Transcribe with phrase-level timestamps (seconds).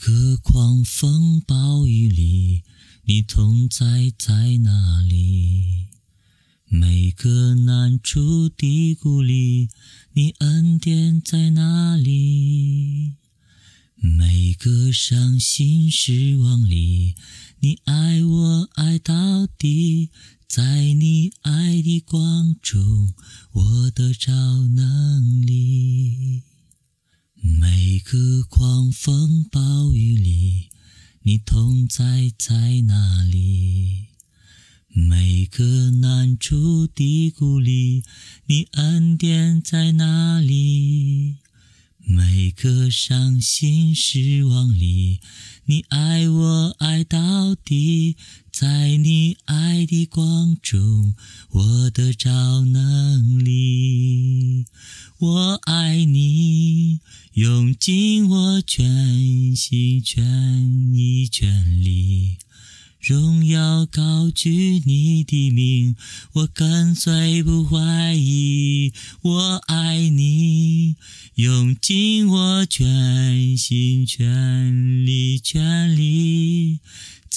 [0.00, 2.62] 每个狂风暴雨里，
[3.02, 5.88] 你同在在哪里？
[6.68, 9.68] 每个难处低谷里，
[10.12, 13.14] 你恩典在哪里？
[13.96, 17.16] 每个伤心失望里，
[17.58, 20.10] 你爱我爱到底，
[20.46, 23.14] 在你爱的光中，
[23.50, 24.32] 我得着
[24.68, 26.17] 能力。
[28.10, 30.70] 个狂风暴雨里，
[31.24, 34.06] 你同在在哪里？
[34.88, 38.02] 每个难处低谷里，
[38.46, 41.36] 你恩典在哪里？
[41.98, 45.20] 每个伤心失望里，
[45.66, 48.16] 你爱我爱到底，
[48.50, 51.14] 在你爱的光中，
[51.50, 54.64] 我得着能力。
[55.18, 56.27] 我爱你，
[58.60, 62.36] 全心全意全力。
[63.00, 65.94] 荣耀高举你的名，
[66.32, 68.92] 我跟随不怀疑。
[69.22, 70.96] 我爱你，
[71.36, 76.47] 用尽我全心全力全力，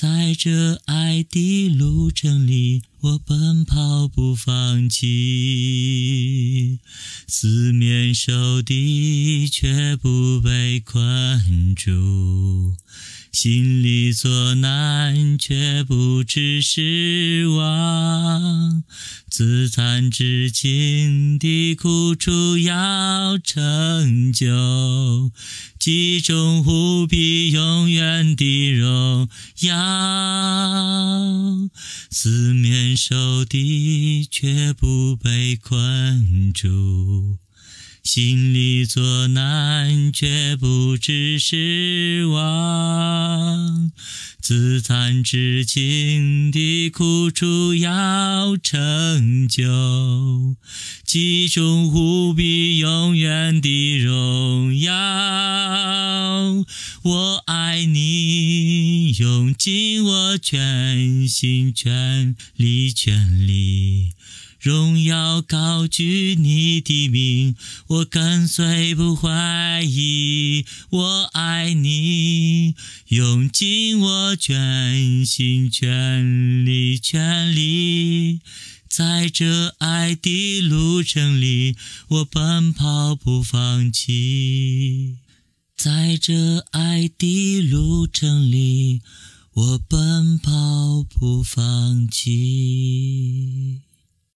[0.00, 6.78] 在这爱的路程里，我奔跑不放弃。
[7.26, 12.76] 四面受敌，却不被困住。
[13.30, 18.82] 心里作难，却不知失望；
[19.40, 25.32] 自残至今的苦楚要成就，
[25.78, 29.70] 集中无比永远的荣耀。
[32.10, 37.38] 四面受敌，却不被困住。
[38.12, 43.92] 心里作难，却不知失望；
[44.40, 50.56] 自残至尽的苦楚要成就，
[51.04, 54.92] 集中无比永远的荣耀。
[57.02, 64.12] 我爱你，用尽我全心全力全力。
[64.60, 67.56] 荣耀高举你的名，
[67.86, 70.66] 我跟随不怀疑。
[70.90, 72.74] 我爱你，
[73.08, 78.40] 用尽我全心全力全力，
[78.86, 81.74] 在这爱的路程里，
[82.08, 85.16] 我奔跑不放弃。
[85.82, 89.00] 在这爱的路程里，
[89.54, 93.80] 我奔跑不放弃。